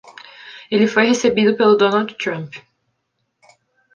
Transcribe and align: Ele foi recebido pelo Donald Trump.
Ele 0.71 0.87
foi 0.87 1.05
recebido 1.05 1.55
pelo 1.55 1.75
Donald 1.77 2.15
Trump. 2.15 2.55